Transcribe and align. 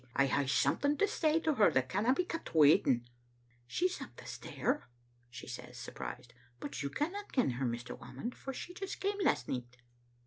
I 0.15 0.25
hae 0.25 0.47
something 0.47 0.97
to 0.97 1.07
say 1.07 1.39
to 1.41 1.53
her 1.53 1.69
that 1.69 1.87
canna 1.89 2.15
be 2.15 2.23
kept 2.23 2.55
wait 2.55 2.87
ing.' 2.87 3.07
"'She's 3.67 4.01
up 4.01 4.15
the 4.15 4.25
stair,' 4.25 4.89
she 5.29 5.45
says, 5.47 5.77
surprised, 5.77 6.33
'but 6.59 6.81
you 6.81 6.89
canna 6.89 7.23
ken 7.31 7.51
her, 7.51 7.67
Mr. 7.67 7.95
Whamond, 7.95 8.33
for 8.33 8.51
she 8.51 8.73
just 8.73 8.99
came 8.99 9.19
last 9.23 9.47
nicht.' 9.47 9.77